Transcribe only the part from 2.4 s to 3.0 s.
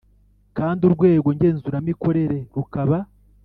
rukaba